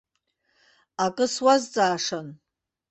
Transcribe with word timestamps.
Акы 1.05 1.25
суазҵаашан. 1.33 2.27